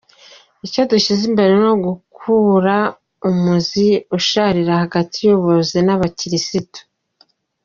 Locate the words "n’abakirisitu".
5.83-6.79